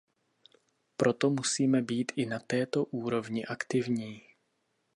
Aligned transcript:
Proto 0.97 1.29
musíme 1.29 1.81
být 1.81 2.11
i 2.15 2.25
na 2.25 2.39
této 2.39 2.85
úrovni 2.85 3.45
aktivní. 3.45 4.21